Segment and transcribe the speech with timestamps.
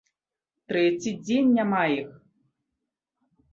[0.73, 2.09] Трэці дзень няма іх.